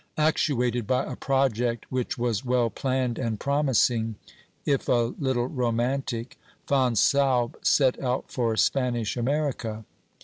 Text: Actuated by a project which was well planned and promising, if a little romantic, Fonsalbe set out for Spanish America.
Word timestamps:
Actuated 0.17 0.87
by 0.87 1.03
a 1.05 1.15
project 1.15 1.85
which 1.91 2.17
was 2.17 2.43
well 2.43 2.71
planned 2.71 3.19
and 3.19 3.39
promising, 3.39 4.15
if 4.65 4.89
a 4.89 5.13
little 5.19 5.45
romantic, 5.45 6.39
Fonsalbe 6.67 7.55
set 7.61 8.01
out 8.01 8.31
for 8.31 8.57
Spanish 8.57 9.15
America. 9.15 9.85